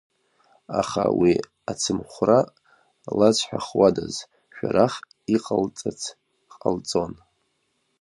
[0.79, 1.33] Аха уи
[1.71, 2.39] ацымхәра
[3.17, 4.15] лазҳәахуадаз,
[4.55, 4.93] Шәарах
[5.35, 6.01] иҟалҵац
[6.59, 7.13] ҟалҵон.